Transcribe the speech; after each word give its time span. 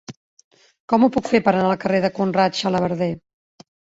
Com 0.93 1.03
ho 1.05 1.09
puc 1.17 1.29
fer 1.33 1.41
per 1.49 1.53
anar 1.53 1.67
al 1.73 1.77
carrer 1.85 2.01
de 2.07 2.11
Conrad 2.17 2.57
Xalabarder? 2.61 3.13